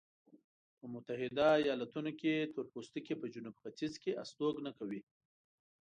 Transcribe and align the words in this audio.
په 0.77 0.85
متحده 0.93 1.47
ایلاتونو 1.67 2.11
کې 2.19 2.33
تورپوستکي 2.53 3.13
په 3.21 3.27
جنوب 3.33 3.55
ختیځ 3.63 3.93
کې 4.01 4.17
استوګنه 4.23 4.71
کوي. 4.79 5.01